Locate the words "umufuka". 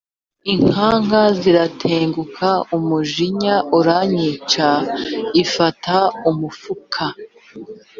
6.29-7.05